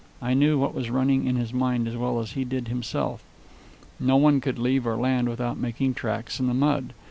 I 0.19 0.33
knew 0.33 0.57
what 0.57 0.73
was 0.73 0.89
running 0.89 1.27
in 1.27 1.35
his 1.35 1.53
mind 1.53 1.87
as 1.87 1.95
well 1.95 2.19
as 2.19 2.31
he 2.31 2.43
did 2.43 2.69
himself. 2.69 3.23
No 3.99 4.17
one 4.17 4.41
could 4.41 4.57
leave 4.57 4.87
or 4.87 4.95
land 4.97 5.29
without 5.29 5.59
making 5.59 5.93
tracks 5.93 6.39
in 6.39 6.47
the 6.47 6.55
mud. 6.55 6.93